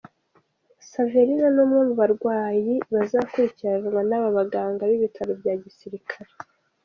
[0.91, 6.31] Saverina, ni umwe mu barwayi bazakurikiranwa n’aba baganga b’ ibitaro bya gisirikare.